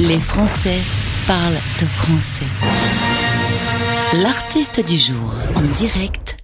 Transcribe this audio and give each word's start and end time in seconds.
Les 0.00 0.20
Français 0.20 0.78
parlent 1.26 1.58
de 1.80 1.84
français. 1.84 2.46
L'artiste 4.22 4.86
du 4.86 4.96
jour 4.96 5.34
en 5.56 5.62
direct 5.76 6.36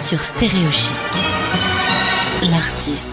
sur 0.00 0.18
Stéréochic. 0.24 0.94
L'artiste 2.50 3.10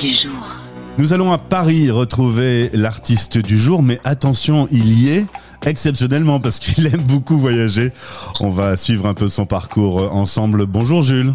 du 0.00 0.08
jour. 0.08 0.56
Nous 0.98 1.12
allons 1.12 1.30
à 1.30 1.38
Paris 1.38 1.92
retrouver 1.92 2.70
l'artiste 2.74 3.38
du 3.38 3.60
jour, 3.60 3.84
mais 3.84 4.00
attention, 4.02 4.66
il 4.72 4.98
y 4.98 5.10
est 5.10 5.26
exceptionnellement 5.64 6.40
parce 6.40 6.58
qu'il 6.58 6.86
aime 6.92 7.02
beaucoup 7.02 7.38
voyager. 7.38 7.92
On 8.40 8.50
va 8.50 8.76
suivre 8.76 9.06
un 9.06 9.14
peu 9.14 9.28
son 9.28 9.46
parcours 9.46 10.12
ensemble. 10.12 10.66
Bonjour 10.66 11.02
Jules. 11.02 11.32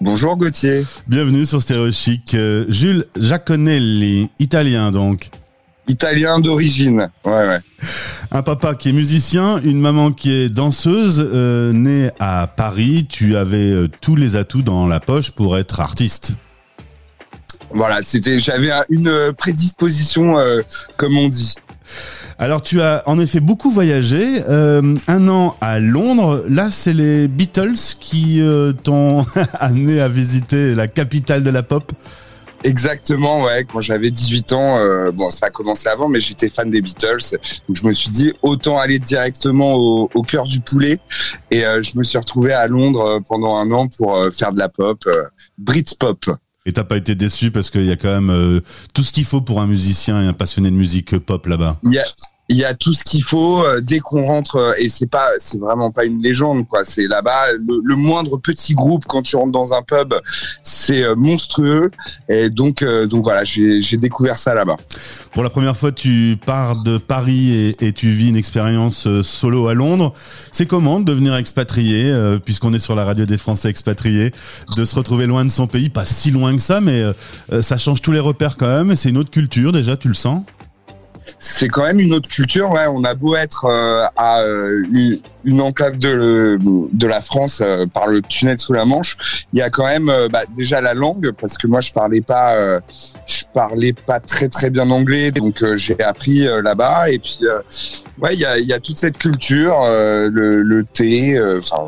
Bonjour 0.00 0.38
Gauthier. 0.38 0.82
Bienvenue 1.06 1.44
sur 1.44 1.60
Stéréo 1.60 1.90
Chic. 1.90 2.32
Euh, 2.32 2.64
Jules 2.70 3.04
Giaconelli, 3.18 4.30
italien 4.38 4.90
donc. 4.90 5.28
Italien 5.94 6.38
d'origine, 6.38 7.08
ouais, 7.24 7.30
ouais. 7.48 7.60
Un 8.30 8.42
papa 8.42 8.74
qui 8.74 8.90
est 8.90 8.92
musicien, 8.92 9.58
une 9.64 9.80
maman 9.80 10.12
qui 10.12 10.30
est 10.32 10.48
danseuse, 10.48 11.26
euh, 11.32 11.72
née 11.72 12.10
à 12.20 12.46
Paris. 12.46 13.06
Tu 13.08 13.36
avais 13.36 13.70
euh, 13.72 13.88
tous 14.00 14.14
les 14.14 14.36
atouts 14.36 14.62
dans 14.62 14.86
la 14.86 15.00
poche 15.00 15.32
pour 15.32 15.58
être 15.58 15.80
artiste. 15.80 16.36
Voilà, 17.74 17.98
c'était, 18.02 18.38
j'avais 18.38 18.70
un- 18.70 18.84
une 18.88 19.32
prédisposition, 19.36 20.38
euh, 20.38 20.60
comme 20.96 21.16
on 21.16 21.28
dit. 21.28 21.54
Alors 22.38 22.62
tu 22.62 22.80
as 22.80 23.02
en 23.06 23.18
effet 23.18 23.40
beaucoup 23.40 23.70
voyagé, 23.70 24.42
euh, 24.48 24.94
un 25.08 25.28
an 25.28 25.56
à 25.60 25.80
Londres. 25.80 26.44
Là, 26.48 26.68
c'est 26.70 26.92
les 26.92 27.26
Beatles 27.26 27.74
qui 27.98 28.40
t'ont 28.84 29.26
amené 29.58 30.00
à 30.00 30.08
visiter 30.08 30.74
la 30.76 30.86
capitale 30.86 31.42
de 31.42 31.50
la 31.50 31.64
pop. 31.64 31.90
Exactement, 32.62 33.44
ouais. 33.44 33.64
Quand 33.64 33.80
j'avais 33.80 34.10
18 34.10 34.52
ans, 34.52 34.78
euh, 34.78 35.10
bon, 35.12 35.30
ça 35.30 35.46
a 35.46 35.50
commencé 35.50 35.88
avant, 35.88 36.08
mais 36.08 36.20
j'étais 36.20 36.50
fan 36.50 36.70
des 36.70 36.82
Beatles, 36.82 37.38
donc 37.68 37.76
je 37.76 37.86
me 37.86 37.92
suis 37.92 38.10
dit 38.10 38.32
autant 38.42 38.78
aller 38.78 38.98
directement 38.98 39.74
au, 39.74 40.10
au 40.14 40.22
cœur 40.22 40.46
du 40.46 40.60
poulet. 40.60 40.98
Et 41.50 41.64
euh, 41.64 41.82
je 41.82 41.96
me 41.96 42.02
suis 42.02 42.18
retrouvé 42.18 42.52
à 42.52 42.66
Londres 42.66 43.00
euh, 43.00 43.20
pendant 43.20 43.56
un 43.56 43.70
an 43.72 43.88
pour 43.88 44.14
euh, 44.14 44.30
faire 44.30 44.52
de 44.52 44.58
la 44.58 44.68
pop, 44.68 45.08
Britpop. 45.58 46.30
Et 46.66 46.72
t'as 46.72 46.84
pas 46.84 46.98
été 46.98 47.14
déçu 47.14 47.50
parce 47.50 47.70
qu'il 47.70 47.84
y 47.84 47.90
a 47.90 47.96
quand 47.96 48.20
même 48.20 48.60
tout 48.92 49.02
ce 49.02 49.12
qu'il 49.12 49.24
faut 49.24 49.40
pour 49.40 49.62
un 49.62 49.66
musicien 49.66 50.22
et 50.22 50.26
un 50.26 50.34
passionné 50.34 50.70
de 50.70 50.76
musique 50.76 51.18
pop 51.18 51.46
là-bas? 51.46 51.78
Il 51.84 51.94
y 51.94 51.98
a, 51.98 52.04
il 52.50 52.56
y 52.56 52.64
a 52.64 52.74
tout 52.74 52.92
ce 52.92 53.04
qu'il 53.04 53.22
faut 53.22 53.64
euh, 53.64 53.80
dès 53.80 54.00
qu'on 54.00 54.26
rentre 54.26 54.56
euh, 54.56 54.72
et 54.76 54.88
c'est 54.88 55.06
pas 55.06 55.28
c'est 55.38 55.58
vraiment 55.58 55.92
pas 55.92 56.04
une 56.04 56.20
légende 56.20 56.66
quoi 56.66 56.84
c'est 56.84 57.06
là-bas 57.06 57.52
le, 57.52 57.94
moindre 57.94 58.38
petit 58.38 58.74
groupe 58.74 59.04
quand 59.06 59.22
tu 59.22 59.36
rentres 59.36 59.52
dans 59.52 59.72
un 59.72 59.82
pub 59.82 60.14
c'est 60.64 61.04
euh, 61.04 61.14
monstrueux 61.14 61.92
et 62.28 62.50
donc 62.50 62.84
donc 63.08 63.22
voilà 63.22 63.44
j'ai 63.44 63.96
découvert 63.96 64.36
ça 64.36 64.54
là-bas 64.54 64.76
Pour 65.32 65.44
la 65.44 65.50
première 65.50 65.76
fois, 65.76 65.92
tu 65.92 66.36
pars 66.44 66.82
de 66.82 66.98
Paris 66.98 67.50
et, 67.50 67.86
et 67.86 67.92
tu 67.92 68.10
vis 68.10 68.30
une 68.30 68.36
expérience 68.36 69.06
solo 69.22 69.68
à 69.68 69.74
Londres. 69.74 70.12
C'est 70.50 70.66
comment 70.66 70.98
de 70.98 71.04
devenir 71.04 71.36
expatrié, 71.36 72.12
puisqu'on 72.44 72.72
est 72.72 72.80
sur 72.80 72.94
la 72.94 73.04
radio 73.04 73.26
des 73.26 73.38
Français 73.38 73.68
expatriés, 73.68 74.32
de 74.76 74.84
se 74.84 74.94
retrouver 74.96 75.26
loin 75.26 75.44
de 75.44 75.50
son 75.50 75.66
pays, 75.66 75.88
pas 75.88 76.04
si 76.04 76.30
loin 76.30 76.56
que 76.56 76.62
ça, 76.62 76.80
mais 76.80 77.04
ça 77.60 77.76
change 77.76 78.00
tous 78.02 78.12
les 78.12 78.20
repères 78.20 78.56
quand 78.56 78.66
même. 78.66 78.96
C'est 78.96 79.10
une 79.10 79.18
autre 79.18 79.30
culture 79.30 79.72
déjà, 79.72 79.96
tu 79.96 80.08
le 80.08 80.14
sens? 80.14 80.42
C'est 81.38 81.68
quand 81.68 81.82
même 81.84 82.00
une 82.00 82.12
autre 82.14 82.28
culture 82.28 82.70
ouais. 82.70 82.86
On 82.88 83.04
a 83.04 83.14
beau 83.14 83.36
être 83.36 83.66
euh, 83.66 84.06
à 84.16 84.40
euh, 84.40 84.84
une, 84.92 85.18
une 85.44 85.60
enclave 85.60 85.98
de 85.98 86.58
de 86.60 87.06
la 87.06 87.20
France 87.20 87.60
euh, 87.62 87.86
par 87.86 88.06
le 88.06 88.22
tunnel 88.22 88.58
sous 88.58 88.72
la 88.72 88.84
Manche 88.84 89.46
il 89.52 89.58
y 89.58 89.62
a 89.62 89.70
quand 89.70 89.86
même 89.86 90.08
euh, 90.08 90.28
bah, 90.28 90.42
déjà 90.56 90.80
la 90.80 90.94
langue 90.94 91.32
parce 91.40 91.56
que 91.58 91.66
moi 91.66 91.80
je 91.80 91.92
parlais 91.92 92.20
pas 92.20 92.54
euh, 92.54 92.80
je 93.26 93.44
parlais 93.52 93.92
pas 93.92 94.20
très 94.20 94.48
très 94.48 94.70
bien 94.70 94.90
anglais 94.90 95.30
donc 95.30 95.64
j'ai 95.76 96.00
appris 96.02 96.46
là-bas. 96.62 97.10
Et 97.10 97.18
puis 97.18 97.40
ouais 98.20 98.34
il 98.34 98.40
y 98.40 98.44
a 98.44 98.58
y 98.58 98.72
a 98.72 98.80
toute 98.80 98.98
cette 98.98 99.18
culture 99.18 99.80
le, 99.82 100.62
le 100.62 100.84
thé 100.84 101.40
enfin 101.58 101.86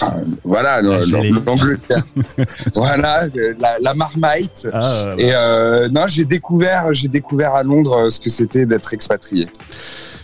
enfin, 0.00 0.20
voilà 0.44 0.82
gelée. 1.02 1.32
l'Angleterre 1.44 2.04
voilà 2.74 3.22
la, 3.58 3.78
la 3.80 3.94
marmite 3.94 4.66
ah, 4.72 5.14
et 5.18 5.30
euh, 5.34 5.88
non, 5.88 6.06
j'ai 6.06 6.24
découvert, 6.24 6.92
j'ai 6.92 7.08
découvert 7.08 7.54
à 7.54 7.62
Londres 7.62 7.96
euh, 7.96 8.10
ce 8.10 8.20
que 8.20 8.30
c'était 8.30 8.66
d'être 8.66 8.92
expatrié. 8.92 9.48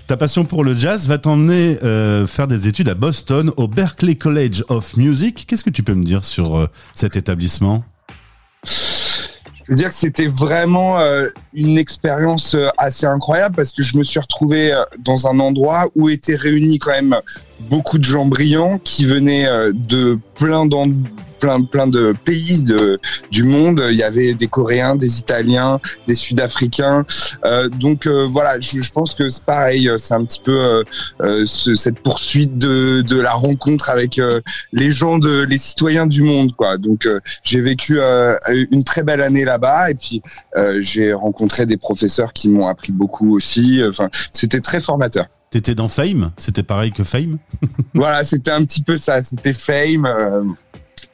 Ta 0.07 0.17
passion 0.17 0.45
pour 0.45 0.65
le 0.65 0.77
jazz 0.77 1.07
va 1.07 1.19
t'emmener 1.19 1.79
euh, 1.83 2.27
faire 2.27 2.49
des 2.49 2.67
études 2.67 2.89
à 2.89 2.95
Boston, 2.95 3.53
au 3.57 3.69
Berklee 3.69 4.17
College 4.17 4.65
of 4.69 4.97
Music. 4.97 5.45
Qu'est-ce 5.47 5.65
que 5.65 5.71
tu 5.71 5.83
peux 5.83 5.95
me 5.95 6.05
dire 6.05 6.25
sur 6.25 6.57
euh, 6.57 6.67
cet 6.95 7.17
établissement? 7.17 7.85
Je 8.65 9.65
peux 9.67 9.75
dire 9.75 9.89
que 9.89 9.95
c'était 9.95 10.27
vraiment 10.27 10.99
une 11.55 11.79
expérience 11.79 12.55
euh, 12.55 12.69
assez 12.79 13.07
incroyable 13.07 13.55
parce 13.57 13.73
que 13.73 13.83
je 13.83 13.97
me 13.97 14.05
suis 14.05 14.21
retrouvé 14.21 14.73
euh, 14.73 14.83
dans 14.99 15.27
un 15.27 15.39
endroit 15.41 15.85
où 15.95 16.09
étaient 16.09 16.37
réunis 16.37 16.79
quand 16.79 16.93
même 16.93 17.17
beaucoup 17.71 17.99
de 17.99 18.05
gens 18.05 18.25
brillants 18.27 18.79
qui 18.79 19.05
venaient 19.05 19.47
euh, 19.47 19.73
de 19.75 20.19
plein 20.35 20.67
d'en- 20.67 20.89
plein 21.39 21.61
plein 21.63 21.89
de 21.89 22.15
pays 22.25 22.63
de, 22.63 23.01
du 23.33 23.43
monde. 23.43 23.83
Il 23.91 23.97
y 23.97 24.05
avait 24.05 24.33
des 24.33 24.47
Coréens, 24.47 24.95
des 24.95 25.19
Italiens, 25.19 25.81
des 26.07 26.15
Sud-Africains. 26.15 27.05
Euh, 27.45 27.69
donc 27.69 28.07
euh, 28.07 28.27
voilà, 28.31 28.61
je, 28.61 28.81
je 28.81 28.93
pense 28.93 29.13
que 29.17 29.29
c'est 29.29 29.43
pareil. 29.43 29.91
C'est 29.99 30.15
un 30.15 30.25
petit 30.25 30.41
peu 30.41 30.85
euh, 31.21 31.45
ce- 31.45 31.75
cette 31.75 31.99
poursuite 31.99 32.59
de, 32.59 33.01
de 33.03 33.21
la 33.21 33.33
rencontre 33.33 33.91
avec 33.91 34.21
les 34.73 34.91
gens 34.93 35.19
de 35.19 35.43
les 35.43 35.59
citoyens 35.59 36.07
du 36.07 36.23
monde, 36.23 36.55
quoi. 36.55 36.77
Donc 36.79 37.09
j'ai 37.43 37.61
vécu 37.61 37.99
une 38.71 38.85
très 38.85 39.03
belle 39.03 39.21
année 39.21 39.45
là-bas 39.45 39.91
et 39.91 39.95
puis 39.95 40.23
j'ai 40.81 41.13
rencontré 41.13 41.42
des 41.67 41.77
professeurs 41.77 42.33
qui 42.33 42.49
m'ont 42.49 42.67
appris 42.69 42.93
beaucoup 42.93 43.35
aussi. 43.37 43.81
Enfin, 43.89 44.09
c'était 44.33 44.61
très 44.61 44.81
formateur. 44.81 45.27
T'étais 45.51 45.75
dans 45.75 45.89
Fame? 45.89 46.33
C'était 46.39 46.63
pareil 46.63 46.93
que 46.93 47.05
Fame? 47.05 47.39
Voilà, 47.95 48.25
c'était 48.25 48.51
un 48.51 48.65
petit 48.65 48.83
peu 48.83 48.97
ça. 48.97 49.23
C'était 49.23 49.53
fame. 49.53 50.07
euh, 50.07 50.45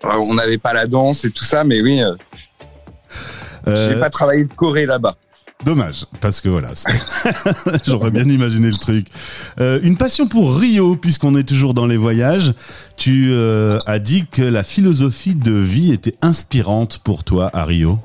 on 0.04 0.34
n'avait 0.34 0.58
pas 0.58 0.72
la 0.72 0.86
danse 0.86 1.24
et 1.24 1.30
tout 1.30 1.44
ça, 1.44 1.64
mais 1.64 1.80
oui, 1.80 2.00
euh, 2.02 2.14
Euh, 3.66 3.92
j'ai 3.92 4.00
pas 4.00 4.10
travaillé 4.10 4.44
de 4.44 4.52
Corée 4.52 4.86
là-bas. 4.86 5.16
Dommage, 5.64 6.04
parce 6.20 6.40
que 6.40 6.48
voilà, 6.48 6.68
j'aurais 7.86 8.12
bien 8.12 8.28
imaginé 8.28 8.68
le 8.68 8.76
truc. 8.76 9.08
Euh, 9.58 9.80
une 9.82 9.96
passion 9.96 10.28
pour 10.28 10.56
Rio, 10.56 10.94
puisqu'on 10.94 11.34
est 11.36 11.42
toujours 11.42 11.74
dans 11.74 11.86
les 11.86 11.96
voyages. 11.96 12.54
Tu 12.96 13.30
euh, 13.32 13.80
as 13.86 13.98
dit 13.98 14.26
que 14.30 14.42
la 14.42 14.62
philosophie 14.62 15.34
de 15.34 15.52
vie 15.52 15.92
était 15.92 16.14
inspirante 16.22 16.98
pour 16.98 17.24
toi 17.24 17.50
à 17.52 17.64
Rio. 17.64 17.98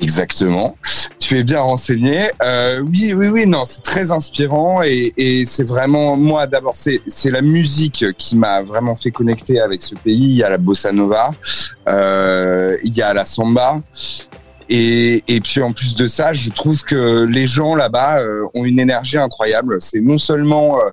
Exactement. 0.00 0.76
Tu 1.18 1.38
es 1.38 1.44
bien 1.44 1.60
renseigné. 1.60 2.30
Euh, 2.42 2.80
oui, 2.80 3.14
oui, 3.14 3.28
oui, 3.28 3.46
non, 3.46 3.64
c'est 3.64 3.82
très 3.82 4.10
inspirant 4.10 4.82
et, 4.82 5.12
et 5.16 5.44
c'est 5.46 5.66
vraiment 5.66 6.16
moi 6.16 6.46
d'abord 6.46 6.76
c'est 6.76 7.00
c'est 7.06 7.30
la 7.30 7.40
musique 7.40 8.04
qui 8.18 8.36
m'a 8.36 8.62
vraiment 8.62 8.96
fait 8.96 9.10
connecter 9.10 9.60
avec 9.60 9.82
ce 9.82 9.94
pays. 9.94 10.14
Il 10.14 10.36
y 10.36 10.42
a 10.42 10.50
la 10.50 10.58
bossa 10.58 10.92
nova, 10.92 11.30
euh, 11.88 12.76
il 12.84 12.96
y 12.96 13.02
a 13.02 13.14
la 13.14 13.24
samba. 13.24 13.80
Et, 14.68 15.22
et 15.28 15.40
puis 15.40 15.60
en 15.62 15.72
plus 15.72 15.94
de 15.94 16.06
ça, 16.06 16.32
je 16.32 16.50
trouve 16.50 16.82
que 16.84 17.24
les 17.24 17.46
gens 17.46 17.74
là-bas 17.74 18.20
euh, 18.20 18.44
ont 18.54 18.64
une 18.64 18.78
énergie 18.80 19.18
incroyable. 19.18 19.76
C'est 19.80 20.00
non 20.00 20.18
seulement, 20.18 20.78
euh, 20.80 20.90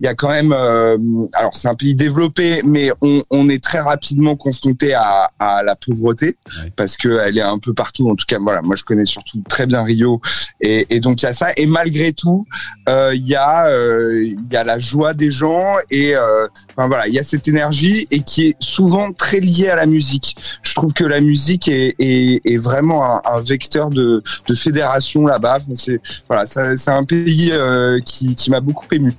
il 0.00 0.04
y 0.04 0.08
a 0.08 0.14
quand 0.14 0.28
même, 0.28 0.52
euh, 0.52 0.96
alors 1.34 1.54
c'est 1.54 1.68
un 1.68 1.74
pays 1.74 1.94
développé, 1.94 2.60
mais 2.64 2.90
on, 3.02 3.22
on 3.30 3.48
est 3.48 3.62
très 3.62 3.80
rapidement 3.80 4.36
confronté 4.36 4.94
à, 4.94 5.30
à 5.38 5.62
la 5.62 5.76
pauvreté 5.76 6.36
Ouais. 6.62 6.70
parce 6.76 6.96
que 6.96 7.18
elle 7.20 7.38
est 7.38 7.42
un 7.42 7.58
peu 7.58 7.74
partout. 7.74 8.08
En 8.10 8.14
tout 8.16 8.26
cas, 8.26 8.38
voilà, 8.40 8.62
moi 8.62 8.76
je 8.76 8.84
connais 8.84 9.04
surtout 9.04 9.42
très 9.48 9.66
bien 9.66 9.82
Rio, 9.82 10.20
et, 10.60 10.86
et 10.90 11.00
donc 11.00 11.22
il 11.22 11.26
y 11.26 11.28
a 11.28 11.32
ça. 11.32 11.50
Et 11.56 11.66
malgré 11.66 12.12
tout, 12.12 12.46
euh, 12.88 13.12
il 13.14 13.26
y 13.26 13.34
a, 13.34 13.66
euh, 13.66 14.22
il 14.24 14.52
y 14.52 14.56
a 14.56 14.64
la 14.64 14.78
joie 14.78 15.14
des 15.14 15.30
gens 15.30 15.76
et, 15.90 16.16
euh, 16.16 16.46
enfin 16.76 16.88
voilà, 16.88 17.06
il 17.08 17.14
y 17.14 17.18
a 17.18 17.24
cette 17.24 17.48
énergie 17.48 18.06
et 18.10 18.20
qui 18.20 18.46
est 18.46 18.56
souvent 18.60 19.12
très 19.12 19.40
liée 19.40 19.68
à 19.68 19.76
la 19.76 19.86
musique. 19.86 20.36
Je 20.62 20.74
trouve 20.74 20.92
que 20.92 21.04
la 21.04 21.20
musique 21.20 21.68
est, 21.68 21.94
est, 21.98 22.40
est 22.44 22.58
vraiment 22.58 23.04
un, 23.04 23.22
un 23.24 23.40
vecteur 23.40 23.90
de, 23.90 24.22
de 24.46 24.54
fédération 24.54 25.26
là-bas. 25.26 25.60
C'est 25.74 26.00
voilà, 26.28 26.46
c'est 26.46 26.90
un 26.90 27.04
pays 27.04 27.50
euh, 27.52 28.00
qui, 28.00 28.34
qui 28.34 28.50
m'a 28.50 28.60
beaucoup 28.60 28.86
ému. 28.92 29.14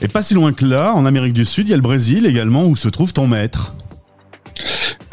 Et 0.00 0.08
pas 0.08 0.22
si 0.22 0.34
loin 0.34 0.52
que 0.52 0.64
là, 0.64 0.92
en 0.94 1.06
Amérique 1.06 1.34
du 1.34 1.44
Sud, 1.44 1.68
il 1.68 1.70
y 1.70 1.74
a 1.74 1.76
le 1.76 1.82
Brésil 1.82 2.26
également, 2.26 2.66
où 2.66 2.74
se 2.74 2.88
trouve 2.88 3.12
ton 3.12 3.26
maître. 3.26 3.74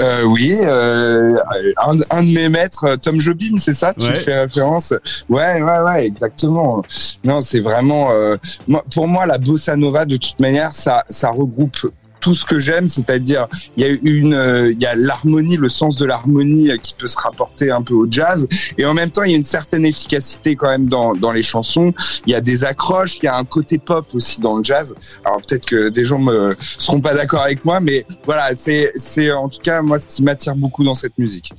Euh, 0.02 0.24
oui, 0.24 0.56
euh, 0.64 1.38
un, 1.78 1.98
un 2.10 2.24
de 2.24 2.32
mes 2.34 2.48
maîtres, 2.48 2.86
euh, 2.86 2.96
Tom 2.98 3.20
Jobim, 3.20 3.58
c'est 3.58 3.74
ça 3.74 3.94
Tu 3.94 4.06
Ouais. 4.08 4.16
fais 4.16 4.40
référence? 4.40 4.94
Ouais, 5.30 5.62
ouais, 5.62 5.80
ouais, 5.80 6.06
exactement. 6.06 6.82
Non, 7.26 7.42
c'est 7.42 7.60
vraiment... 7.60 8.12
euh, 8.12 8.38
moi, 8.68 8.84
pour 8.94 9.08
moi, 9.08 9.26
la 9.26 9.38
bossa 9.38 9.76
nova, 9.76 10.06
de 10.06 10.16
toute 10.16 10.40
manière, 10.40 10.74
ça, 10.74 11.04
ça 11.10 11.30
regroupe 11.32 11.78
tout 12.20 12.34
ce 12.34 12.46
que 12.46 12.60
j'aime, 12.60 12.88
c'est-à-dire 12.88 13.48
il 13.78 13.84
y 13.84 13.90
a 13.90 13.96
une, 14.04 14.34
euh, 14.34 14.72
il 14.72 14.80
y 14.80 14.86
a 14.86 14.96
l'harmonie, 14.96 15.58
le 15.58 15.70
sens 15.70 15.96
de 15.98 16.06
l'harmonie 16.06 16.72
euh, 16.72 16.78
qui 16.78 16.94
peut 16.94 17.08
se 17.08 17.18
rapporter 17.18 17.72
un 17.72 17.82
peu 17.82 17.94
au 17.94 18.08
jazz, 18.10 18.48
et 18.78 18.86
en 18.86 18.94
même 18.94 19.12
temps 19.12 19.24
il 19.24 19.32
y 19.32 19.34
a 19.34 19.38
une 19.38 19.44
certaine 19.44 19.86
efficacité 19.86 20.56
quand 20.56 20.70
même 20.70 20.88
dans, 20.88 21.14
dans 21.14 21.32
les 21.32 21.44
chansons. 21.44 21.94
Il 22.26 22.32
y 22.32 22.36
a 22.36 22.42
des 22.42 22.66
accroches, 22.66 23.18
il 23.22 23.26
y 23.26 23.28
a 23.28 23.38
un 23.38 23.46
côté 23.46 23.78
pop 23.78 24.06
aussi 24.14 24.40
dans 24.42 24.58
le 24.58 24.64
jazz. 24.64 24.96
Alors 25.26 25.42
peut-être 25.42 25.66
que 25.66 25.90
des 25.90 26.06
gens 26.06 26.20
me 26.20 26.56
seront 26.60 27.02
pas 27.02 27.14
d'accord 27.14 27.42
avec 27.42 27.64
moi, 27.66 27.80
mais 27.80 28.06
voilà, 28.26 28.50
c'est 28.56 28.92
c'est 28.96 29.32
en 29.32 29.50
tout 29.50 29.62
cas 29.62 29.82
moi 29.82 30.00
ce 30.00 30.08
qui 30.08 30.24
m'attire 30.24 30.56
beaucoup 30.56 30.84
dans 30.84 30.96
cette 30.96 31.18
musique. 31.18 31.54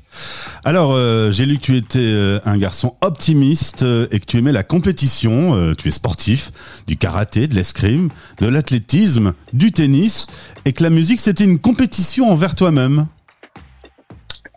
Alors, 0.64 0.92
euh, 0.92 1.32
j'ai 1.32 1.46
lu 1.46 1.56
que 1.56 1.62
tu 1.62 1.76
étais 1.76 1.98
euh, 1.98 2.38
un 2.44 2.58
garçon 2.58 2.94
optimiste 3.00 3.82
euh, 3.82 4.06
et 4.10 4.20
que 4.20 4.26
tu 4.26 4.36
aimais 4.36 4.52
la 4.52 4.62
compétition. 4.62 5.74
Tu 5.76 5.88
es 5.88 5.90
sportif, 5.90 6.52
du 6.86 6.96
karaté, 6.96 7.46
de 7.46 7.54
l'escrime, 7.54 8.10
de 8.40 8.46
l'athlétisme, 8.46 9.32
du 9.52 9.72
tennis, 9.72 10.26
et 10.64 10.72
que 10.72 10.82
la 10.82 10.90
musique, 10.90 11.20
c'était 11.20 11.44
une 11.44 11.58
compétition 11.58 12.30
envers 12.30 12.54
toi-même. 12.54 13.06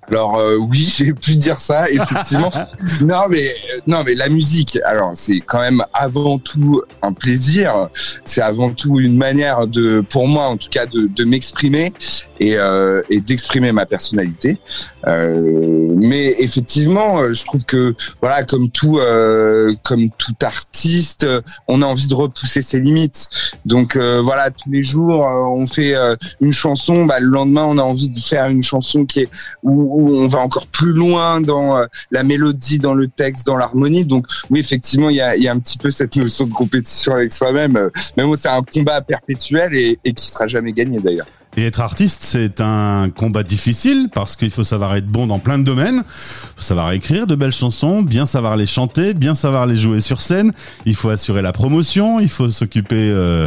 Alors 0.10 0.38
euh, 0.38 0.58
oui, 0.58 0.80
j'ai 0.98 1.14
pu 1.14 1.36
dire 1.36 1.62
ça 1.62 1.90
effectivement. 1.90 2.52
non 3.02 3.24
mais 3.30 3.48
euh, 3.48 3.80
non 3.88 4.04
mais 4.06 4.16
la 4.16 4.30
musique, 4.30 4.78
alors 4.86 5.12
c'est 5.14 5.40
quand 5.40 5.60
même 5.60 5.84
avant 5.94 6.40
tout 6.40 6.82
un 7.02 7.14
plaisir. 7.14 7.90
C'est 8.26 8.42
avant 8.42 8.72
tout 8.72 9.00
une 9.00 9.18
manière 9.18 9.68
de, 9.68 10.02
pour 10.02 10.28
moi 10.28 10.46
en 10.46 10.58
tout 10.58 10.70
cas, 10.70 10.86
de, 10.86 11.08
de 11.08 11.24
m'exprimer 11.24 11.94
et, 12.40 12.58
euh, 12.58 13.02
et 13.10 13.22
d'exprimer 13.22 13.72
ma 13.72 13.86
personnalité. 13.86 14.60
Euh, 15.08 15.94
mais 15.96 16.36
effectivement, 16.40 17.20
euh, 17.20 17.34
je 17.34 17.46
trouve 17.46 17.66
que 17.66 17.96
voilà, 18.22 18.44
comme 18.44 18.70
tout, 18.70 19.00
euh, 19.00 19.74
comme 19.84 20.10
tout 20.18 20.36
artiste, 20.42 21.28
on 21.68 21.82
a 21.82 21.86
envie 21.86 22.08
de 22.08 22.14
repousser 22.14 22.62
ses 22.62 22.80
limites. 22.80 23.30
Donc 23.66 23.96
euh, 23.96 24.22
voilà, 24.24 24.52
tous 24.52 24.70
les 24.70 24.84
jours, 24.84 25.22
on 25.26 25.68
fait 25.68 25.94
une 26.42 26.54
chanson. 26.54 27.06
Bah, 27.06 27.20
le 27.20 27.28
lendemain, 27.28 27.66
on 27.66 27.78
a 27.78 27.84
envie 27.84 28.10
de 28.10 28.20
faire 28.20 28.48
une 28.48 28.64
chanson 28.64 29.06
qui 29.06 29.22
est 29.22 29.30
où, 29.62 29.93
où 29.94 30.16
on 30.16 30.28
va 30.28 30.40
encore 30.40 30.68
plus 30.68 30.94
loin 30.94 31.42
dans 31.42 31.78
euh, 31.78 31.86
la 32.12 32.24
mélodie, 32.24 32.80
dans 32.80 32.94
le 32.94 33.08
texte, 33.08 33.46
dans 33.46 33.58
l'harmonie. 33.58 34.06
Donc 34.06 34.28
oui, 34.50 34.60
effectivement, 34.60 35.10
il 35.10 35.18
y 35.18 35.22
a, 35.22 35.52
un 35.52 35.60
petit 35.60 35.78
peu 35.78 35.92
cette 35.92 36.16
notion 36.16 36.48
de 36.48 36.54
compétition 36.54 37.14
avec 37.14 37.32
soi-même. 37.32 37.78
Euh, 37.78 37.90
Mais 38.18 38.24
bon, 38.24 38.36
c'est 38.36 38.50
un 38.50 38.62
combat 38.62 39.02
perpétuel 39.02 39.74
et, 39.76 40.00
et 40.04 40.14
qui 40.14 40.28
sera 40.28 40.48
jamais 40.48 40.74
gagné 40.74 41.00
d'ailleurs. 41.00 41.28
Et 41.56 41.66
être 41.66 41.82
artiste, 41.82 42.24
c'est 42.24 42.62
un 42.62 43.10
combat 43.10 43.44
difficile 43.44 44.10
parce 44.14 44.36
qu'il 44.36 44.50
faut 44.50 44.64
savoir 44.64 44.96
être 44.96 45.06
bon 45.06 45.28
dans 45.28 45.38
plein 45.38 45.60
de 45.60 45.64
domaines. 45.64 45.98
Il 45.98 46.56
faut 46.56 46.62
savoir 46.62 46.92
écrire 46.94 47.28
de 47.28 47.36
belles 47.36 47.52
chansons, 47.52 48.02
bien 48.02 48.26
savoir 48.26 48.56
les 48.56 48.66
chanter, 48.66 49.14
bien 49.14 49.36
savoir 49.36 49.68
les 49.68 49.76
jouer 49.76 50.00
sur 50.00 50.20
scène. 50.20 50.52
Il 50.86 50.96
faut 50.96 51.10
assurer 51.10 51.44
la 51.44 51.52
promotion, 51.52 52.20
il 52.20 52.30
faut 52.30 52.50
s'occuper 52.50 53.12
euh, 53.12 53.46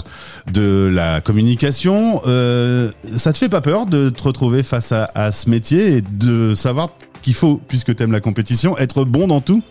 de 0.52 0.88
la 0.92 1.20
communication. 1.20 2.20
Euh, 2.28 2.92
ça 3.16 3.32
te 3.32 3.38
fait 3.38 3.48
pas 3.48 3.60
peur 3.60 3.86
de 3.86 4.08
te 4.10 4.22
retrouver 4.22 4.62
face 4.62 4.92
à, 4.92 5.08
à 5.16 5.32
ce 5.32 5.50
métier 5.50 5.96
et 5.96 6.00
de 6.02 6.54
savoir 6.54 6.90
qu'il 7.22 7.34
faut, 7.34 7.60
puisque 7.66 7.96
tu 7.96 8.04
aimes 8.04 8.12
la 8.12 8.20
compétition, 8.20 8.78
être 8.78 9.04
bon 9.04 9.26
dans 9.26 9.40
tout? 9.40 9.62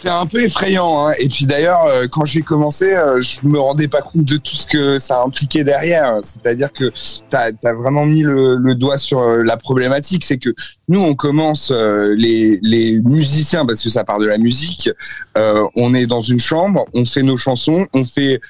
C'est 0.00 0.08
un 0.08 0.26
peu 0.26 0.44
effrayant. 0.44 1.08
Hein. 1.08 1.12
Et 1.18 1.28
puis 1.28 1.44
d'ailleurs, 1.44 1.84
euh, 1.86 2.06
quand 2.06 2.24
j'ai 2.24 2.42
commencé, 2.42 2.94
euh, 2.94 3.20
je 3.20 3.40
me 3.42 3.58
rendais 3.58 3.88
pas 3.88 4.00
compte 4.00 4.24
de 4.24 4.36
tout 4.36 4.54
ce 4.54 4.64
que 4.64 5.00
ça 5.00 5.22
impliquait 5.22 5.64
derrière. 5.64 6.18
C'est-à-dire 6.22 6.72
que 6.72 6.90
tu 6.90 7.36
as, 7.36 7.72
vraiment 7.74 8.06
mis 8.06 8.22
le, 8.22 8.74
doigt 8.76 8.96
sur 8.96 9.18
euh, 9.18 9.42
la 9.42 9.56
problématique. 9.56 10.22
C'est 10.22 10.38
que 10.38 10.50
nous, 10.86 11.00
on 11.00 11.16
commence, 11.16 11.72
les, 11.72 13.00
musiciens, 13.04 13.66
parce 13.66 13.82
que 13.82 13.88
ça 13.88 14.04
part 14.04 14.20
de 14.20 14.26
la 14.26 14.38
musique, 14.38 14.88
on 15.34 15.94
est 15.94 16.06
dans 16.06 16.22
une 16.22 16.40
chambre, 16.40 16.84
on 16.94 17.04
fait 17.04 17.22
nos 17.22 17.36
chansons, 17.36 17.86
on 17.92 18.04
fait 18.04 18.40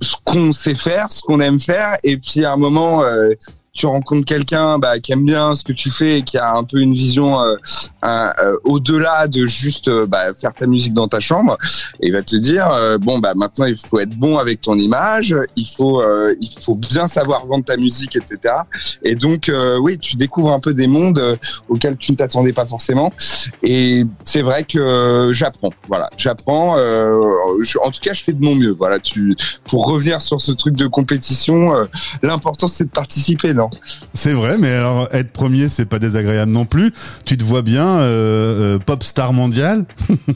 ce 0.00 0.14
qu'on 0.24 0.52
sait 0.52 0.74
faire, 0.74 1.10
ce 1.10 1.20
qu'on 1.20 1.40
aime 1.40 1.58
faire. 1.58 1.96
Et 2.04 2.16
puis 2.16 2.44
à 2.44 2.52
un 2.52 2.56
moment... 2.56 3.02
tu 3.76 3.86
rencontres 3.86 4.24
quelqu'un 4.24 4.78
bah, 4.78 4.98
qui 4.98 5.12
aime 5.12 5.24
bien 5.24 5.54
ce 5.54 5.62
que 5.62 5.72
tu 5.72 5.90
fais 5.90 6.18
et 6.18 6.22
qui 6.22 6.38
a 6.38 6.54
un 6.56 6.64
peu 6.64 6.80
une 6.80 6.94
vision 6.94 7.40
euh, 7.40 7.56
euh, 8.04 8.56
au-delà 8.64 9.26
de 9.26 9.46
juste 9.46 9.88
euh, 9.88 10.06
bah, 10.06 10.32
faire 10.34 10.54
ta 10.54 10.66
musique 10.66 10.94
dans 10.94 11.08
ta 11.08 11.18
chambre, 11.18 11.56
et 12.00 12.10
va 12.10 12.22
te 12.22 12.36
dire 12.36 12.68
euh, 12.70 12.98
bon 12.98 13.18
bah 13.18 13.32
maintenant 13.34 13.64
il 13.64 13.76
faut 13.76 13.98
être 13.98 14.16
bon 14.16 14.38
avec 14.38 14.60
ton 14.60 14.78
image, 14.78 15.34
il 15.56 15.66
faut 15.66 16.00
euh, 16.02 16.34
il 16.40 16.50
faut 16.60 16.76
bien 16.76 17.08
savoir 17.08 17.46
vendre 17.46 17.64
ta 17.64 17.76
musique, 17.76 18.16
etc. 18.16 18.54
Et 19.02 19.14
donc 19.14 19.50
oui, 19.80 19.98
tu 19.98 20.16
découvres 20.16 20.52
un 20.52 20.60
peu 20.60 20.74
des 20.74 20.86
mondes 20.86 21.38
auxquels 21.68 21.96
tu 21.96 22.12
ne 22.12 22.16
t'attendais 22.16 22.52
pas 22.52 22.66
forcément. 22.66 23.12
Et 23.62 24.04
c'est 24.24 24.42
vrai 24.42 24.64
que 24.64 25.30
j'apprends, 25.32 25.70
voilà, 25.88 26.08
j'apprends. 26.16 26.76
en 26.76 27.90
tout 27.90 28.00
cas, 28.00 28.12
je 28.12 28.22
fais 28.22 28.32
de 28.32 28.44
mon 28.44 28.54
mieux. 28.54 28.72
Voilà, 28.72 28.98
tu 28.98 29.36
pour 29.64 29.86
revenir 29.86 30.22
sur 30.22 30.40
ce 30.40 30.52
truc 30.52 30.76
de 30.76 30.86
compétition, 30.86 31.72
l'important 32.22 32.68
c'est 32.68 32.84
de 32.84 32.90
participer, 32.90 33.52
C'est 34.12 34.32
vrai, 34.32 34.58
mais 34.58 34.70
alors 34.70 35.08
être 35.12 35.32
premier, 35.32 35.68
c'est 35.68 35.86
pas 35.86 35.98
désagréable 35.98 36.52
non 36.52 36.64
plus. 36.64 36.92
Tu 37.24 37.36
te 37.36 37.44
vois 37.44 37.62
bien 37.62 37.86
euh, 37.86 38.76
euh, 38.76 38.78
pop 38.78 39.02
star 39.02 39.32
mondial. 39.32 39.84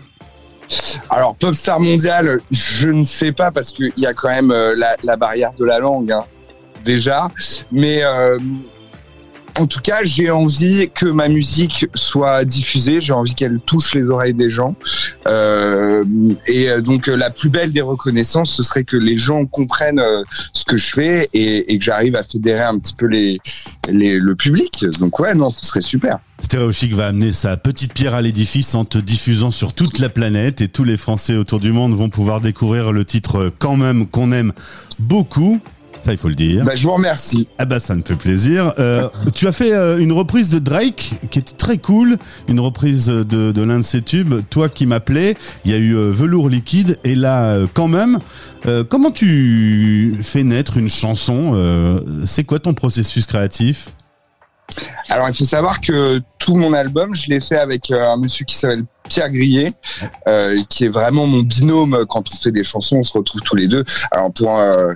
Alors, 1.11 1.35
pop 1.35 1.55
star 1.55 1.81
mondial, 1.81 2.41
je 2.53 2.89
ne 2.89 3.03
sais 3.03 3.33
pas 3.33 3.51
parce 3.51 3.73
qu'il 3.73 3.93
y 3.97 4.07
a 4.07 4.15
quand 4.15 4.29
même 4.29 4.53
euh, 4.53 4.75
la, 4.77 4.97
la 5.03 5.17
barrière 5.17 5.53
de 5.59 5.65
la 5.65 5.81
langue, 5.81 6.13
hein, 6.13 6.25
déjà. 6.85 7.29
Mais 7.73 8.05
euh, 8.05 8.39
en 9.59 9.67
tout 9.67 9.81
cas, 9.81 10.01
j'ai 10.05 10.31
envie 10.31 10.91
que 10.95 11.07
ma 11.07 11.29
musique 11.29 11.87
soit 11.95 12.45
diffusée. 12.45 13.01
J'ai 13.01 13.13
envie 13.13 13.35
qu'elle 13.35 13.61
touche 13.61 13.95
les 13.95 14.09
oreilles 14.09 14.35
des 14.35 14.51
gens. 14.51 14.75
Euh, 15.27 16.03
et 16.47 16.71
euh, 16.71 16.81
donc, 16.81 17.09
euh, 17.09 17.17
la 17.17 17.31
plus 17.31 17.49
belle 17.49 17.73
des 17.73 17.81
reconnaissances, 17.81 18.55
ce 18.55 18.63
serait 18.63 18.85
que 18.85 18.97
les 18.97 19.19
gens 19.19 19.47
comprennent 19.47 20.03
ce 20.53 20.65
que 20.65 20.77
je 20.77 20.93
fais 20.93 21.29
et, 21.33 21.79
que 21.79 21.85
j'arrive 21.85 22.17
à 22.17 22.23
fédérer 22.23 22.63
un 22.63 22.79
petit 22.79 22.95
peu 22.95 23.07
le 23.07 24.35
public. 24.35 24.85
Donc, 24.99 25.19
ouais, 25.21 25.35
non, 25.35 25.51
ce 25.51 25.65
serait 25.67 25.83
super. 25.83 26.19
Stéréo 26.41 26.73
Chic 26.73 26.95
va 26.95 27.09
amener 27.09 27.33
sa 27.33 27.59
petite 27.59 27.93
pierre 27.93 28.15
à 28.15 28.23
l'édifice 28.23 28.75
en 28.75 28.87
te 28.87 28.97
diffusant 28.97 29.51
sur 29.51 29.75
toute 29.75 29.99
la 29.99 30.09
planète 30.09 30.63
et 30.63 30.69
tous 30.69 30.85
les 30.85 30.97
Français 30.97 31.37
autour 31.37 31.61
du 31.61 31.71
monde 31.71 31.95
vont 31.95 32.09
pouvoir 32.09 32.41
découvrir 32.41 32.93
le 32.93 33.05
titre 33.05 33.53
quand 33.59 33.77
même 33.77 34.07
qu'on 34.07 34.33
aime 34.33 34.53
beaucoup. 34.99 35.61
Ça, 36.03 36.13
il 36.13 36.19
faut 36.19 36.29
le 36.29 36.35
dire. 36.35 36.65
Bah, 36.65 36.75
je 36.75 36.83
vous 36.83 36.93
remercie. 36.93 37.49
Ah 37.59 37.65
bah 37.65 37.79
ça 37.81 37.95
me 37.95 38.03
fait 38.03 38.17
plaisir. 38.17 38.73
Euh, 38.79 39.09
tu 39.35 39.47
as 39.47 39.53
fait 39.53 39.73
euh, 39.73 39.99
une 39.99 40.13
reprise 40.13 40.49
de 40.51 40.59
Drake 40.59 41.15
qui 41.31 41.39
était 41.39 41.57
très 41.57 41.79
cool, 41.79 42.17
une 42.49 42.61
reprise 42.61 43.07
de, 43.07 43.53
de 43.53 43.63
l'un 43.63 43.79
de 43.79 43.85
ses 43.85 44.03
tubes. 44.03 44.35
Toi 44.49 44.69
qui 44.69 44.87
m'appelais, 44.87 45.37
il 45.65 45.71
y 45.71 45.75
a 45.75 45.79
eu 45.79 45.95
euh, 45.95 46.11
Velours 46.11 46.49
liquide 46.49 46.99
et 47.05 47.15
là 47.15 47.59
quand 47.75 47.89
même. 47.89 48.19
comment 48.89 49.11
tu 49.11 50.15
fais 50.23 50.43
naître 50.43 50.77
une 50.77 50.89
chanson 50.89 51.55
C'est 52.25 52.45
quoi 52.45 52.59
ton 52.59 52.75
processus 52.75 53.27
créatif? 53.27 53.91
Alors, 55.09 55.29
il 55.29 55.35
faut 55.35 55.45
savoir 55.45 55.81
que 55.81 56.21
tout 56.39 56.55
mon 56.55 56.73
album, 56.73 57.15
je 57.15 57.29
l'ai 57.29 57.41
fait 57.41 57.59
avec 57.59 57.91
un 57.91 58.17
monsieur 58.17 58.45
qui 58.45 58.55
s'appelle 58.55 58.85
Pierre 59.09 59.31
Grillet, 59.31 59.73
euh, 60.29 60.59
qui 60.69 60.85
est 60.85 60.89
vraiment 60.89 61.27
mon 61.27 61.43
binôme. 61.43 62.07
Quand 62.09 62.25
on 62.33 62.37
fait 62.37 62.53
des 62.53 62.65
chansons, 62.65 62.99
on 62.99 63.03
se 63.03 63.13
retrouve 63.13 63.41
tous 63.43 63.57
les 63.57 63.67
deux. 63.67 63.85
Alors, 64.11 64.33
pour, 64.33 64.57
euh, 64.57 64.95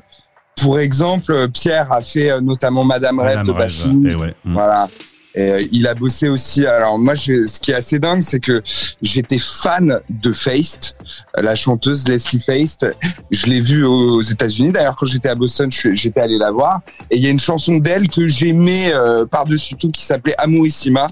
pour 0.56 0.78
exemple, 0.78 1.48
Pierre 1.48 1.92
a 1.92 2.00
fait 2.02 2.30
euh, 2.30 2.40
notamment 2.40 2.84
Madame 2.84 3.20
Rêve 3.20 3.44
de 3.44 3.50
Rêve, 3.50 3.56
Bachung. 3.58 4.06
eh 4.08 4.14
ouais. 4.14 4.34
Mm. 4.44 4.52
Voilà. 4.54 4.88
Et 5.34 5.50
euh, 5.50 5.66
il 5.72 5.86
a 5.88 5.94
bossé 5.94 6.28
aussi. 6.28 6.64
Alors 6.64 6.98
moi, 6.98 7.14
je, 7.14 7.46
ce 7.46 7.58
qui 7.58 7.72
est 7.72 7.74
assez 7.74 7.98
dingue, 7.98 8.22
c'est 8.22 8.38
que 8.38 8.62
j'étais 9.02 9.38
fan 9.38 9.98
de 10.08 10.32
Feist, 10.32 10.96
la 11.36 11.56
chanteuse 11.56 12.06
Leslie 12.06 12.40
Feist. 12.40 12.86
Je 13.30 13.46
l'ai 13.46 13.60
vue 13.60 13.84
aux 13.84 14.20
États-Unis. 14.20 14.70
D'ailleurs, 14.70 14.94
quand 14.94 15.06
j'étais 15.06 15.28
à 15.28 15.34
Boston, 15.34 15.70
j'étais 15.72 16.20
allé 16.20 16.38
la 16.38 16.52
voir. 16.52 16.80
Et 17.10 17.16
il 17.16 17.22
y 17.22 17.26
a 17.26 17.30
une 17.30 17.40
chanson 17.40 17.78
d'elle 17.78 18.08
que 18.08 18.28
j'aimais 18.28 18.92
euh, 18.94 19.26
par-dessus 19.26 19.74
tout, 19.74 19.90
qui 19.90 20.02
s'appelait 20.02 20.36
Amourissima. 20.38 21.08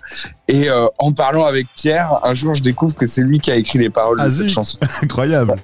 Et 0.52 0.68
euh, 0.68 0.86
en 0.98 1.12
parlant 1.12 1.46
avec 1.46 1.66
Pierre, 1.74 2.20
un 2.24 2.34
jour, 2.34 2.52
je 2.52 2.62
découvre 2.62 2.94
que 2.94 3.06
c'est 3.06 3.22
lui 3.22 3.40
qui 3.40 3.50
a 3.50 3.56
écrit 3.56 3.78
les 3.78 3.88
paroles 3.88 4.18
Ah, 4.20 4.26
de 4.26 4.28
zut. 4.28 4.42
cette 4.48 4.54
chanson. 4.54 4.78
Incroyable. 5.02 5.54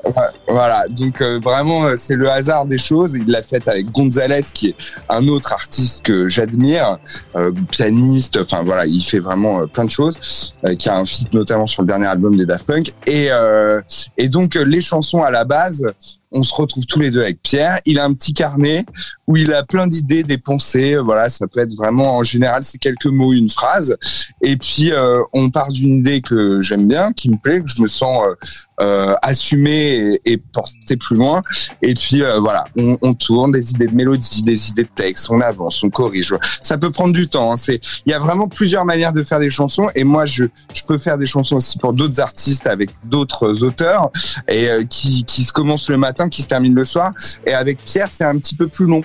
Voilà, 0.49 0.85
donc 0.88 1.21
euh, 1.21 1.38
vraiment, 1.42 1.85
euh, 1.85 1.97
c'est 1.99 2.16
le 2.16 2.30
hasard 2.30 2.64
des 2.64 2.78
choses. 2.78 3.14
Il 3.14 3.30
l'a 3.30 3.42
fait 3.42 3.68
avec 3.68 3.90
Gonzalez, 3.92 4.40
qui 4.54 4.68
est 4.71 4.75
un 5.11 5.28
autre 5.28 5.52
artiste 5.52 6.02
que 6.07 6.28
j'admire, 6.30 6.97
euh, 7.37 7.52
pianiste. 7.71 8.38
Enfin 8.40 8.62
voilà, 8.64 8.87
il 8.87 9.02
fait 9.02 9.18
vraiment 9.18 9.61
euh, 9.61 9.66
plein 9.66 9.85
de 9.85 9.90
choses. 9.90 10.54
euh, 10.64 10.75
qui 10.75 10.88
a 10.88 10.97
un 10.97 11.04
feat 11.04 11.35
notamment 11.35 11.66
sur 11.66 11.83
le 11.83 11.88
dernier 11.88 12.07
album 12.07 12.35
des 12.35 12.47
Daft 12.47 12.64
Punk. 12.66 12.92
Et 13.07 13.30
euh, 13.30 13.83
et 14.16 14.28
donc 14.30 14.54
les 14.54 14.80
chansons 14.80 15.23
à 15.23 15.30
la 15.30 15.45
base, 15.45 15.85
on 16.30 16.42
se 16.42 16.54
retrouve 16.54 16.87
tous 16.87 17.00
les 17.00 17.11
deux 17.11 17.23
avec 17.23 17.42
Pierre. 17.42 17.78
Il 17.87 17.99
a 17.99 18.04
un 18.04 18.12
petit 18.12 18.35
carnet 18.35 18.85
où 19.26 19.37
il 19.37 19.52
a 19.52 19.62
plein 19.62 19.87
d'idées, 19.87 20.23
des 20.23 20.38
pensées. 20.38 20.97
Voilà, 20.97 21.28
ça 21.28 21.47
peut 21.47 21.61
être 21.61 21.75
vraiment 21.75 22.16
en 22.16 22.23
général 22.23 22.64
c'est 22.64 22.78
quelques 22.78 23.06
mots, 23.06 23.32
une 23.32 23.49
phrase. 23.49 23.97
Et 24.42 24.56
puis 24.56 24.92
euh, 24.92 25.23
on 25.32 25.50
part 25.50 25.73
d'une 25.73 25.99
idée 25.99 26.20
que 26.20 26.61
j'aime 26.61 26.87
bien, 26.87 27.12
qui 27.12 27.30
me 27.30 27.37
plaît, 27.37 27.61
que 27.61 27.68
je 27.68 27.80
me 27.82 27.88
sens 27.88 28.25
euh, 28.26 28.35
euh, 28.80 29.14
assumé 29.23 30.18
et, 30.25 30.32
et 30.32 30.37
porté 30.37 30.97
plus 30.97 31.16
loin. 31.16 31.42
Et 31.82 31.94
puis 31.94 32.23
euh, 32.23 32.38
voilà, 32.40 32.64
on, 32.76 32.97
on 33.02 33.14
tourne 33.14 33.52
des 33.52 33.70
idées 33.73 33.87
de 33.87 33.94
mélodie, 33.94 34.42
des 34.42 34.68
idées 34.70 34.85
de 34.85 34.88
texte, 34.94 35.28
on 35.30 35.40
avance, 35.40 35.82
on 35.82 35.90
corrige. 35.90 36.35
Ça 36.62 36.78
peut 36.78 36.90
prendre 36.90 37.12
du 37.12 37.28
temps. 37.28 37.52
hein. 37.52 37.56
C'est, 37.56 37.80
il 38.06 38.11
y 38.11 38.14
a 38.14 38.18
vraiment 38.18 38.49
plusieurs 38.49 38.85
manières 38.85 39.12
de 39.12 39.23
faire 39.23 39.40
des 39.40 39.50
chansons. 39.50 39.88
Et 39.94 40.04
moi, 40.04 40.26
je, 40.26 40.44
je 40.75 40.82
peux 40.85 40.99
faire 40.99 41.18
des 41.18 41.26
chansons 41.26 41.56
aussi 41.56 41.78
pour 41.78 41.92
d'autres 41.92 42.20
artistes 42.20 42.66
avec 42.66 42.90
d'autres 43.04 43.62
auteurs 43.62 44.11
et 44.49 44.68
euh, 44.68 44.85
qui, 44.85 45.25
qui 45.25 45.42
se 45.42 45.52
commencent 45.52 45.88
le 45.88 45.97
matin 45.97 46.28
qui 46.28 46.42
se 46.42 46.49
termine 46.49 46.75
le 46.75 46.85
soir. 46.85 47.12
Et 47.47 47.54
avec 47.54 47.78
Pierre, 47.85 48.08
c'est 48.11 48.25
un 48.25 48.38
petit 48.38 48.54
peu 48.54 48.68
plus 48.68 48.87
long. 48.87 49.02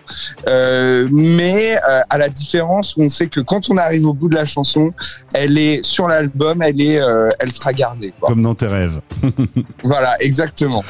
Euh, 0.47 1.07
mais 1.11 1.75
euh, 1.89 2.01
à 2.09 2.17
la 2.17 2.29
différence, 2.29 2.95
on 2.97 3.09
sait 3.09 3.27
que 3.27 3.39
quand 3.39 3.69
on 3.69 3.77
arrive 3.77 4.07
au 4.07 4.13
bout 4.13 4.29
de 4.29 4.35
la 4.35 4.45
chanson, 4.45 4.93
elle 5.33 5.57
est 5.57 5.83
sur 5.83 6.07
l'album, 6.07 6.61
elle 6.61 6.79
est, 6.81 6.99
euh, 6.99 7.29
elle 7.39 7.51
sera 7.51 7.73
gardée. 7.73 8.13
Quoi. 8.19 8.29
Comme 8.29 8.41
dans 8.41 8.55
tes 8.55 8.67
rêves. 8.67 9.01
voilà, 9.83 10.15
exactement. 10.21 10.83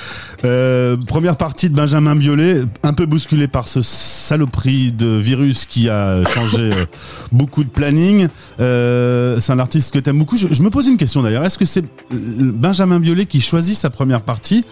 Euh, 0.45 0.97
première 1.07 1.35
partie 1.35 1.69
de 1.69 1.75
Benjamin 1.75 2.15
Biolay, 2.15 2.61
un 2.83 2.93
peu 2.93 3.05
bousculé 3.05 3.47
par 3.47 3.67
ce 3.67 3.81
saloperie 3.81 4.91
de 4.91 5.07
virus 5.07 5.65
qui 5.65 5.89
a 5.89 6.23
changé 6.25 6.71
euh, 6.73 6.85
beaucoup 7.31 7.63
de 7.63 7.69
planning. 7.69 8.27
Euh, 8.59 9.39
c'est 9.39 9.53
un 9.53 9.59
artiste 9.59 9.93
que 9.93 9.99
t'aimes 9.99 10.19
beaucoup. 10.19 10.37
Je, 10.37 10.47
je, 10.51 10.61
me 10.61 10.69
pose 10.69 10.87
une 10.87 10.97
question 10.97 11.21
d'ailleurs. 11.21 11.45
Est-ce 11.45 11.57
que 11.57 11.65
c'est 11.65 11.85
Benjamin 12.11 12.99
Biolay 12.99 13.25
qui 13.25 13.41
choisit 13.41 13.77
sa 13.77 13.89
première 13.89 14.21
partie? 14.21 14.65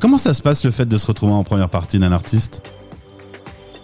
Comment 0.00 0.18
ça 0.18 0.34
se 0.34 0.42
passe 0.42 0.64
le 0.64 0.70
fait 0.70 0.86
de 0.86 0.96
se 0.96 1.06
retrouver 1.06 1.32
en 1.32 1.44
première 1.44 1.68
partie 1.68 1.98
d'un 1.98 2.12
artiste? 2.12 2.62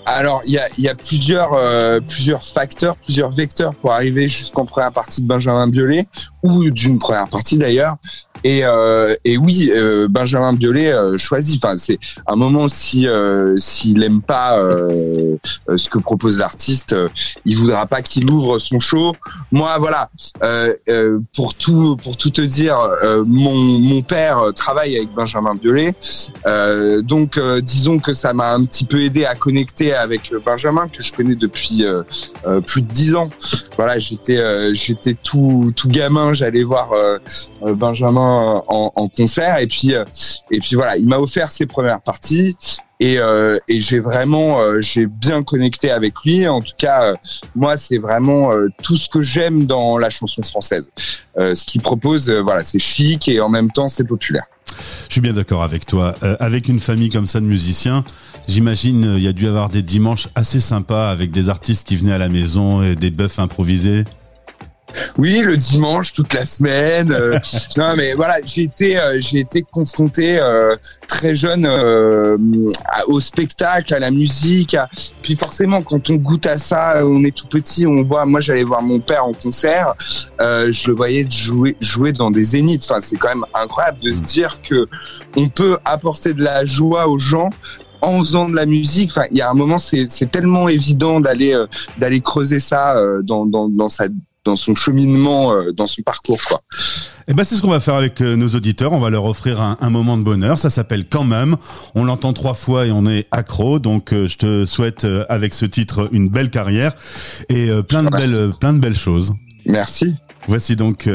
Alors, 0.07 0.43
il 0.45 0.53
y 0.53 0.59
a, 0.59 0.67
y 0.79 0.89
a, 0.89 0.95
plusieurs, 0.95 1.53
euh, 1.55 2.01
plusieurs 2.01 2.43
facteurs, 2.43 2.97
plusieurs 2.97 3.31
vecteurs 3.31 3.75
pour 3.75 3.93
arriver 3.93 4.29
jusqu'en 4.29 4.65
première 4.65 4.93
partie 4.93 5.23
de 5.23 5.27
Benjamin 5.27 5.69
Biolay, 5.69 6.07
ou 6.43 6.69
d'une 6.71 6.99
première 6.99 7.29
partie 7.29 7.59
d'ailleurs. 7.59 7.97
Et, 8.45 8.65
euh, 8.65 9.15
et 9.25 9.37
oui, 9.37 9.71
euh, 9.75 10.09
Benjamin 10.09 10.53
Biolay 10.53 10.93
euh, 10.93 11.19
choisit. 11.19 11.63
Enfin, 11.63 11.77
c'est 11.77 11.99
un 12.27 12.37
moment 12.37 12.69
si 12.69 13.07
euh, 13.07 13.57
s'il 13.59 14.03
aime 14.03 14.23
pas 14.23 14.59
euh, 14.59 15.37
ce 15.77 15.89
que 15.89 15.99
propose 15.99 16.39
l'artiste, 16.39 16.97
il 17.45 17.57
voudra 17.57 17.87
pas 17.87 18.03
qu'il 18.03 18.31
ouvre 18.31 18.59
son 18.59 18.81
show. 18.81 19.15
Moi, 19.53 19.77
voilà, 19.79 20.11
pour 21.35 21.55
tout 21.55 21.97
pour 22.03 22.17
tout 22.17 22.31
te 22.31 22.41
dire, 22.41 22.79
mon 23.27 23.55
mon 23.55 24.01
père 24.03 24.41
travaille 24.55 24.97
avec 24.97 25.13
Benjamin 25.15 25.55
Biolay, 25.55 25.95
donc 27.03 27.39
disons 27.63 27.99
que 27.99 28.13
ça 28.13 28.33
m'a 28.33 28.53
un 28.53 28.65
petit 28.65 28.85
peu 28.85 29.03
aidé 29.03 29.25
à 29.25 29.35
connecter 29.35 29.95
avec 29.95 30.33
Benjamin 30.45 30.89
que 30.89 31.03
je 31.03 31.13
connais 31.13 31.35
depuis 31.35 31.85
plus 32.67 32.83
de 32.83 32.87
dix 32.87 33.15
ans. 33.15 33.31
Voilà, 33.77 33.99
j'étais 33.99 34.75
j'étais 34.75 35.15
tout 35.15 35.73
tout 35.75 35.89
gamin, 35.89 36.33
j'allais 36.33 36.63
voir 36.63 36.91
Benjamin 37.63 38.30
en, 38.31 38.93
en, 38.95 39.09
concert. 39.09 39.59
Et 39.59 39.67
puis 39.67 39.95
euh, 39.95 40.05
et 40.51 40.59
puis 40.61 40.77
voilà 40.77 40.97
il 40.97 41.07
m'a 41.07 41.19
offert 41.19 41.51
ses 41.51 41.67
premières 41.67 42.01
parties. 42.01 42.57
Et, 43.03 43.19
euh, 43.19 43.59
et 43.67 43.81
j'ai 43.81 43.99
vraiment 43.99 44.61
euh, 44.61 44.83
j'ai 44.83 45.07
bien 45.07 45.43
connecté 45.43 45.91
avec 45.91 46.15
lui. 46.25 46.47
En 46.47 46.61
tout 46.61 46.75
cas 46.77 47.15
moi 47.55 47.77
c'est 47.77 47.99
vraiment 47.99 48.51
tout 48.83 48.97
ce 48.97 49.09
que 49.09 49.23
j'aime 49.23 49.67
dans 49.67 49.99
la 49.99 50.11
chanson 50.11 50.43
française. 50.43 50.91
Ce 51.37 51.65
qu'il 51.65 51.81
propose 51.81 52.31
voilà 52.31 52.65
c'est 52.65 52.79
chic 52.79 53.29
et 53.29 53.41
en 53.41 53.49
même 53.49 53.71
temps 53.71 53.89
c'est 53.89 54.05
populaire. 54.05 54.45
Je 55.09 55.15
suis 55.15 55.21
bien 55.21 55.33
d'accord 55.33 55.63
avec 55.63 55.85
toi. 55.85 56.15
avec 56.39 56.69
une 56.69 56.81
famille 56.81 57.11
comme 57.11 57.27
ça 57.27 57.41
de 57.41 57.45
musiciens, 57.45 58.05
j'imagine 58.47 59.15
il 59.17 59.23
y 59.23 59.29
a 59.29 59.33
dû 59.33 59.49
avoir 59.49 59.69
des 59.69 59.83
dimanches 59.83 60.29
assez 60.35 60.61
sympas 60.61 61.11
avec 61.11 61.31
des 61.31 61.49
artistes 61.49 61.87
qui 61.89 61.97
venaient 61.97 62.13
à 62.13 62.19
la 62.19 62.29
maison 62.29 62.83
et 62.83 62.95
des 62.95 63.11
bœufs 63.11 63.39
improvisés. 63.39 64.05
Oui, 65.19 65.41
le 65.41 65.57
dimanche, 65.57 66.13
toute 66.13 66.33
la 66.35 66.47
semaine. 66.47 67.13
Euh, 67.13 67.39
non, 67.77 67.95
mais 67.97 68.15
voilà, 68.15 68.37
j'ai 68.45 68.63
été, 68.63 68.99
euh, 68.99 69.19
j'ai 69.21 69.41
été 69.41 69.63
confronté 69.63 70.39
euh, 70.39 70.77
très 71.07 71.35
jeune 71.35 71.67
euh, 71.67 72.37
au 73.07 73.21
spectacle, 73.21 73.95
à 73.95 73.99
la 73.99 74.11
musique. 74.11 74.77
Puis 75.23 75.37
forcément, 75.37 75.83
quand 75.83 76.11
on 76.11 76.17
goûte 76.17 76.47
à 76.47 76.59
ça, 76.59 77.05
on 77.05 77.25
est 77.25 77.35
tout 77.35 77.47
petit, 77.47 77.87
on 77.87 78.03
voit. 78.03 78.25
Moi, 78.25 78.41
j'allais 78.41 78.65
voir 78.65 78.83
mon 78.83 79.01
père 79.01 79.25
en 79.25 79.33
concert. 79.33 79.95
je 80.39 80.89
le 80.89 80.95
voyais 80.95 81.27
jouer, 81.29 81.77
jouer 81.81 82.13
dans 82.13 82.31
des 82.31 82.43
zéniths. 82.43 82.85
Enfin, 82.89 83.01
c'est 83.01 83.17
quand 83.17 83.29
même 83.29 83.45
incroyable 83.55 84.01
de 84.01 84.11
se 84.11 84.21
dire 84.21 84.61
que 84.63 84.87
on 85.37 85.49
peut 85.49 85.79
apporter 85.85 86.35
de 86.35 86.43
la 86.43 86.65
joie 86.65 87.09
aux 87.09 87.19
gens 87.19 87.51
en 88.03 88.19
faisant 88.21 88.49
de 88.49 88.57
la 88.57 88.67
musique. 88.67 89.11
Enfin, 89.11 89.27
il 89.31 89.39
y 89.39 89.43
a 89.43 89.51
un 89.51 89.55
moment, 89.55 89.77
c'est 89.79 90.31
tellement 90.31 90.69
évident 90.69 91.21
d'aller 91.21 91.59
d'aller 91.99 92.21
creuser 92.21 92.61
ça 92.61 92.95
dans, 93.23 93.45
dans, 93.47 93.69
dans 93.69 93.89
sa 93.89 94.09
dans 94.45 94.57
son 94.57 94.75
cheminement, 94.75 95.53
euh, 95.53 95.73
dans 95.73 95.87
son 95.87 96.03
parcours, 96.03 96.41
quoi. 96.47 96.63
Eh 97.29 97.35
ben 97.35 97.45
c'est 97.45 97.55
ce 97.55 97.63
qu'on 97.63 97.71
va 97.71 97.81
faire 97.81 97.95
avec 97.95 98.21
euh, 98.21 98.35
nos 98.37 98.49
auditeurs. 98.49 98.93
On 98.93 98.99
va 98.99 99.11
leur 99.11 99.25
offrir 99.25 99.61
un, 99.61 99.77
un 99.81 99.91
moment 99.91 100.17
de 100.17 100.23
bonheur. 100.23 100.59
Ça 100.59 100.71
s'appelle 100.71 101.05
quand 101.09 101.25
même. 101.25 101.57
On 101.95 102.05
l'entend 102.05 102.33
trois 102.33 102.55
fois 102.55 102.87
et 102.87 102.91
on 102.91 103.07
est 103.07 103.27
accro. 103.31 103.79
Donc 103.79 104.13
euh, 104.13 104.27
je 104.27 104.37
te 104.37 104.65
souhaite 104.65 105.07
avec 105.29 105.55
ce 105.55 105.67
titre 105.67 106.09
une 106.13 106.29
belle 106.29 106.51
carrière 106.51 106.93
et 107.49 107.71
plein 107.89 108.03
de 108.03 108.11
belles, 108.11 108.53
plein 108.61 108.73
de 108.73 108.81
belles 108.81 108.97
choses. 108.97 109.35
Merci. 109.67 110.15
Voici 110.49 110.75
donc 110.75 111.09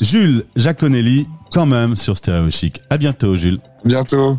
Jules 0.00 0.44
Jaconelli 0.56 1.26
quand 1.52 1.66
même 1.66 1.96
sur 1.96 2.16
Stéréo 2.16 2.48
Chic. 2.50 2.80
À 2.88 2.96
bientôt, 2.96 3.34
Jules. 3.36 3.58
Bientôt. 3.84 4.38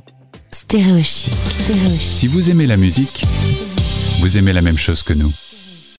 Stéréo 0.52 1.04
Chic. 1.04 1.34
Stéréo 1.64 1.92
Chic. 1.92 2.02
Si 2.02 2.28
vous 2.28 2.50
aimez 2.50 2.66
la 2.66 2.78
musique, 2.78 3.26
vous 4.22 4.38
aimez 4.38 4.54
la 4.54 4.62
même 4.62 4.78
chose 4.78 5.04
que 5.04 5.14
nous. 5.14 5.32